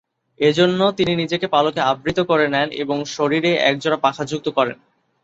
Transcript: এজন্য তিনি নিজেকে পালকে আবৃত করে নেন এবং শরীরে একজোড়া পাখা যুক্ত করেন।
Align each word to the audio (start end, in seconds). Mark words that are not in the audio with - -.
এজন্য 0.39 0.79
তিনি 0.97 1.13
নিজেকে 1.15 1.47
পালকে 1.47 1.79
আবৃত 1.91 2.19
করে 2.29 2.45
নেন 2.47 2.67
এবং 2.83 2.97
শরীরে 3.15 3.51
একজোড়া 3.69 3.97
পাখা 3.97 4.23
যুক্ত 4.25 4.47
করেন। 4.57 4.77